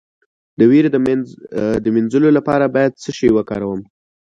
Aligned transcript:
د 0.59 0.59
ویرې 0.71 0.89
د 1.83 1.87
مینځلو 1.95 2.29
لپاره 2.37 2.65
باید 2.75 2.99
څه 3.01 3.09
شی 3.17 3.29
وکاروم؟ 3.33 3.81